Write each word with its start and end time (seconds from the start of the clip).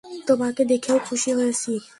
তোমাকে 0.27 0.61
দেখেও 0.65 0.97
খুশি 0.99 1.31
হয়েছি। 1.33 1.71